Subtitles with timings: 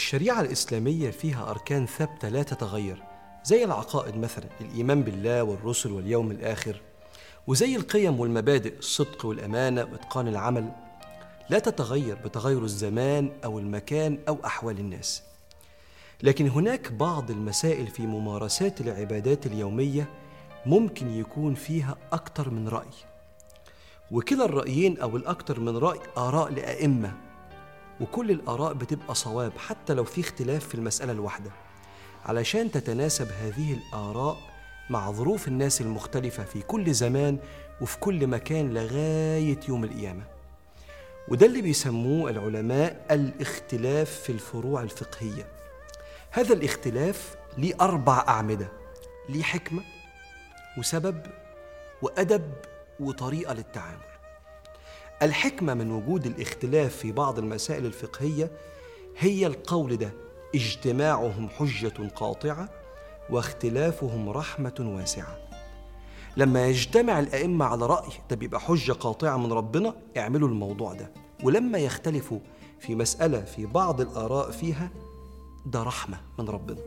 [0.00, 3.02] الشريعة الإسلامية فيها أركان ثابتة لا تتغير
[3.44, 6.80] زي العقائد مثلا الإيمان بالله والرسل واليوم الآخر
[7.46, 10.72] وزي القيم والمبادئ الصدق والأمانة وإتقان العمل.
[11.50, 15.22] لا تتغير بتغير الزمان أو المكان أو أحوال الناس.
[16.22, 20.08] لكن هناك بعض المسائل في ممارسات العبادات اليومية
[20.66, 22.94] ممكن يكون فيها أكتر من رأي.
[24.10, 27.29] وكلا الرأيين أو الأكتر من رأي آراء لأئمة
[28.00, 31.50] وكل الآراء بتبقى صواب حتى لو في اختلاف في المسألة الواحدة.
[32.24, 34.36] علشان تتناسب هذه الآراء
[34.90, 37.38] مع ظروف الناس المختلفة في كل زمان
[37.80, 40.22] وفي كل مكان لغاية يوم القيامة.
[41.28, 45.46] وده اللي بيسموه العلماء الاختلاف في الفروع الفقهية.
[46.30, 48.68] هذا الاختلاف ليه أربع أعمدة
[49.28, 49.82] ليه حكمة
[50.78, 51.22] وسبب
[52.02, 52.52] وأدب
[53.00, 54.10] وطريقة للتعامل.
[55.22, 58.50] الحكمة من وجود الاختلاف في بعض المسائل الفقهية
[59.18, 60.12] هي القول ده
[60.54, 62.68] اجتماعهم حجة قاطعة
[63.30, 65.36] واختلافهم رحمة واسعة.
[66.36, 71.12] لما يجتمع الأئمة على رأي ده بيبقى حجة قاطعة من ربنا اعملوا الموضوع ده.
[71.44, 72.38] ولما يختلفوا
[72.80, 74.90] في مسألة في بعض الآراء فيها
[75.66, 76.78] ده رحمة من ربنا.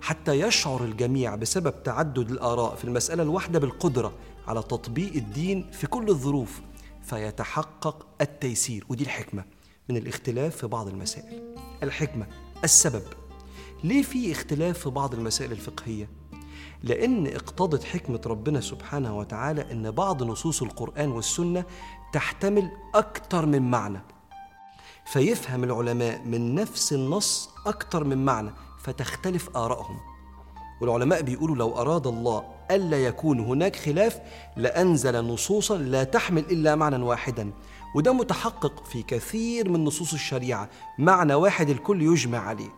[0.00, 4.12] حتى يشعر الجميع بسبب تعدد الآراء في المسألة الواحدة بالقدرة
[4.48, 6.60] على تطبيق الدين في كل الظروف
[7.06, 8.84] فيتحقق التيسير.
[8.88, 9.44] ودي الحكمة
[9.88, 11.54] من الاختلاف في بعض المسائل.
[11.82, 12.26] الحكمة
[12.64, 13.02] السبب.
[13.84, 16.08] ليه في اختلاف في بعض المسائل الفقهية؟
[16.82, 21.64] لأن اقتضت حكمة ربنا سبحانه وتعالى أن بعض نصوص القرآن والسنة
[22.12, 24.00] تحتمل أكثر من معنى.
[25.04, 30.00] فيفهم العلماء من نفس النص أكثر من معنى فتختلف آرائهم.
[30.80, 34.20] والعلماء بيقولوا لو أراد الله ألا يكون هناك خلاف
[34.56, 37.50] لأنزل نصوصا لا تحمل إلا معنى واحدا
[37.94, 40.68] وده متحقق في كثير من نصوص الشريعة
[40.98, 42.70] معنى واحد الكل يجمع عليه.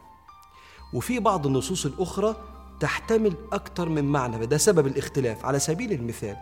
[0.94, 2.36] وفي بعض النصوص الأخرى
[2.80, 5.44] تحتمل أكثر من معنى ده سبب الاختلاف.
[5.44, 6.36] على سبيل المثال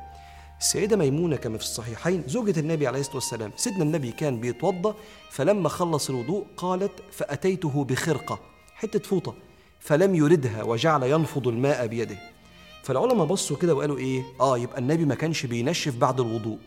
[0.60, 4.94] السيدة ميمونة كما في الصحيحين زوجة النبي عليه الصلاة والسلام سيدنا النبي كان بيتوضأ
[5.30, 8.38] فلما خلص الوضوء قالت فأتيته بخرقة.
[8.74, 9.34] حتة فوطة.
[9.80, 12.18] فلم يردها وجعل ينفض الماء بيده.
[12.86, 16.58] فالعلماء بصوا كده وقالوا إيه؟ آه يبقى النبي ما كانش بينشف بعد الوضوء.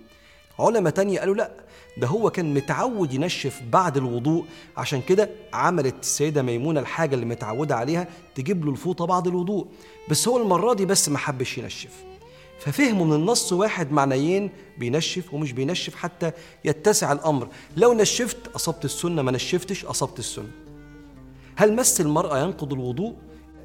[0.59, 1.51] علماء تانية قالوا لا
[1.97, 4.45] ده هو كان متعود ينشف بعد الوضوء.
[4.77, 9.67] عشان كده عملت السيدة ميمونة الحاجة اللي متعودة عليها تجيب له الفوطة بعد الوضوء.
[10.09, 12.03] بس هو المرة دي بس ما حبش ينشف.
[12.59, 16.31] ففهموا من النص واحد معنيين بينشف ومش بينشف حتى
[16.65, 17.47] يتسع الأمر.
[17.77, 20.51] لو نشفت أصبت السنة ما نشفتش أصبت السنة.
[21.55, 23.15] هل مس المرأة ينقض الوضوء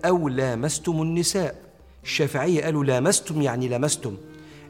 [0.04, 1.63] أو لامستم النساء؟
[2.04, 4.16] الشافعية قالوا لامستم يعني لمستم.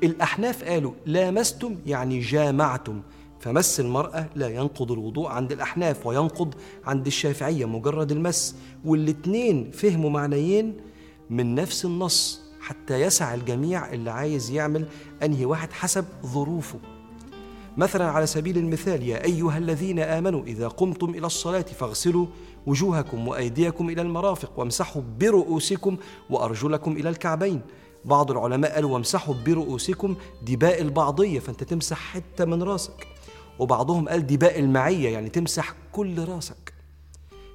[0.02, 3.00] الأحناف قالوا لامستم يعني جامعتم.
[3.40, 8.56] فمس المرأة لا ينقض الوضوء عند الأحناف وينقض عند الشافعية مجرد المس.
[8.84, 10.76] والاتنين فهموا معنيين
[11.30, 14.86] من نفس النص حتى يسع الجميع اللي عايز يعمل
[15.22, 16.78] أنهي واحد حسب ظروفه.
[17.76, 22.26] مثلا على سبيل المثال يا أيها الذين آمنوا إذا قمتم إلى الصلاة فاغسلوا
[22.66, 25.96] وجوهكم وأيديكم إلى المرافق وامسحوا برؤوسكم
[26.30, 27.60] وأرجلكم إلى الكعبين.
[28.04, 33.06] بعض العلماء قالوا وامسحوا برؤوسكم دباء البعضية فأنت تمسح حتة من راسك.
[33.58, 36.74] وبعضهم قال دباء المعية يعني تمسح كل راسك.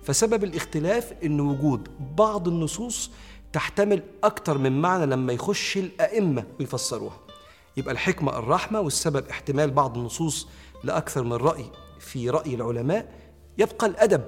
[0.03, 1.87] فسبب الاختلاف إن وجود
[2.17, 3.11] بعض النصوص
[3.53, 7.28] تحتمل أكتر من معنى لما يخش الأئمة ويفسروها.
[7.77, 10.47] يبقى الحكمة الرحمة والسبب احتمال بعض النصوص
[10.83, 11.65] لأكثر من رأي.
[11.99, 13.13] في رأي العلماء
[13.57, 14.23] يبقى الأدب.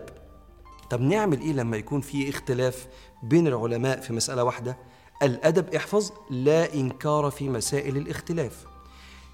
[0.89, 2.87] طب نعمل إيه لما يكون في اختلاف
[3.23, 4.77] بين العلماء في مسألة واحدة؟
[5.23, 8.65] الأدب احفظ لا إنكار في مسائل الاختلاف.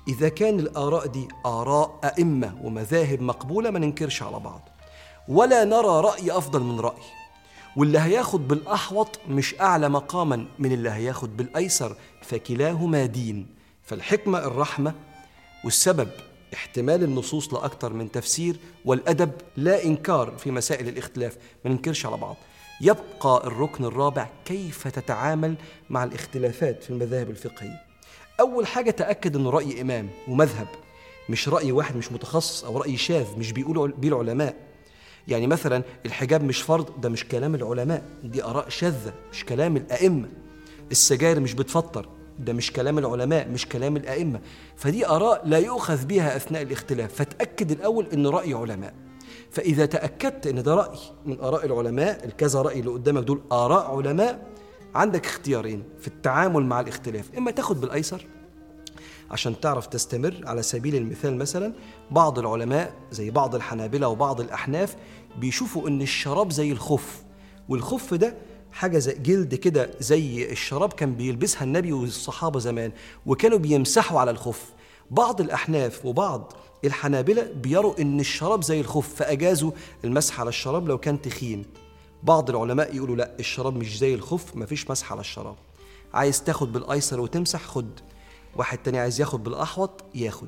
[0.08, 4.70] إذا كان الآراء دي آراء أئمة ومذاهب مقبولة ما ننكرش على بعض.
[5.28, 7.02] ولا نرى رأي أفضل من رأي.
[7.78, 13.57] واللي هياخد بالأحوط مش أعلى مقاما من اللي هياخد بالأيسر فكلاهما دين.
[13.88, 14.94] فالحكمة الرحمة
[15.66, 16.10] والسبب
[16.54, 18.56] احتمال النصوص لأكثر من تفسير
[18.86, 21.38] والأدب لا إنكار في مسائل الاختلاف.
[21.66, 22.36] ما ننكرش على بعض.
[22.82, 25.56] يبقى الركن الرابع كيف تتعامل
[25.90, 27.82] مع الاختلافات في المذاهب الفقهية؟
[28.40, 30.68] أول حاجة تأكد أنه رأي إمام ومذهب
[31.30, 34.56] مش رأي واحد مش متخصص أو رأي شاذ مش بيقولوا بيه العلماء
[35.28, 40.30] يعني مثلا الحجاب مش فرض ده مش كلام العلماء دي آراء شاذة مش كلام الأئمة.
[40.92, 44.40] السجاير مش بتفطر ده مش كلام العلماء مش كلام الأئمة.
[44.76, 47.14] فدي آراء لا يؤخذ بها أثناء الاختلاف.
[47.14, 48.94] فتأكد الأول أن رأي علماء.
[49.52, 54.48] فإذا تأكدت أن ده رأي من آراء العلماء الكذا رأي اللي قدامك دول آراء علماء
[54.96, 57.30] عندك اختيارين في التعامل مع الاختلاف.
[57.38, 58.26] إما تاخد بالأيسر
[59.32, 60.42] عشان تعرف تستمر.
[60.46, 61.74] على سبيل المثال مثلا
[62.12, 64.96] بعض العلماء زي بعض الحنابلة وبعض الأحناف
[65.40, 67.24] بيشوفوا إن الشراب زي الخف
[67.70, 68.36] والخف ده
[68.72, 72.92] حاجة زي جلد كده زي الشراب كان بيلبسها النبي والصحابة زمان
[73.26, 74.74] وكانوا بيمسحوا على الخف.
[75.12, 76.54] بعض الأحناف وبعض
[76.86, 79.72] الحنابلة بيروا إن الشراب زي الخف فأجازوا
[80.06, 81.66] المسح على الشراب لو كان تخين.
[82.24, 85.56] بعض العلماء يقولوا لا الشراب مش زي الخف مفيش مسح على الشراب.
[86.14, 88.00] عايز تاخد بالأيسر وتمسح خد.
[88.56, 90.48] واحد تاني عايز ياخد بالأحوط ياخد.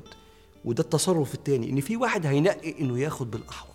[0.64, 3.69] وده التصرف التاني إن في واحد هينقي إنه ياخد بالأحوط.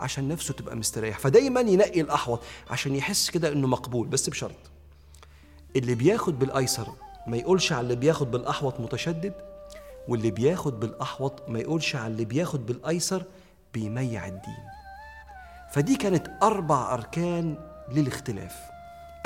[0.00, 1.18] عشان نفسه تبقى مستريح.
[1.18, 2.40] فدايما ينقي الأحوط
[2.70, 4.70] عشان يحس كده إنه مقبول بس بشرط
[5.76, 6.88] اللي بياخد بالأيسر
[7.26, 9.34] ما يقولش على اللي بياخد بالأحوط متشدد
[10.08, 13.24] واللي بياخد بالأحوط ما يقولش على اللي بياخد بالأيسر
[13.74, 14.56] بيميع الدين.
[15.72, 17.56] فدي كانت أربع أركان
[17.92, 18.56] للاختلاف.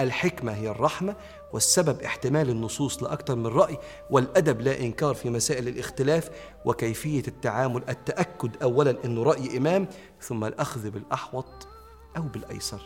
[0.00, 1.16] الحكمة هي الرحمة
[1.52, 3.78] والسبب احتمال النصوص لأكثر من رأي
[4.10, 6.30] والأدب لا إنكار في مسائل الاختلاف
[6.64, 9.88] وكيفية التعامل التأكد اولا انه رأي إمام
[10.20, 11.68] ثم الأخذ بالأحوط
[12.16, 12.80] أو بالأيسر.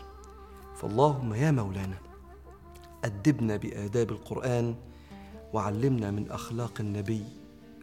[0.75, 1.97] فاللهم يا مولانا
[3.03, 4.75] أدبنا بآداب القرآن
[5.53, 7.23] وعلمنا من أخلاق النبي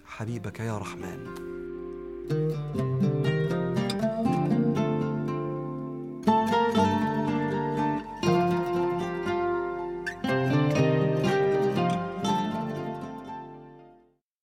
[0.06, 1.53] حبيبك يا رحمن.